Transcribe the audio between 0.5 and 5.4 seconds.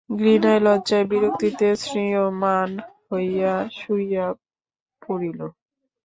লজ্জায় বিরক্তিতে ম্রিয়মাণ হইয়া শুইয়া পড়িল।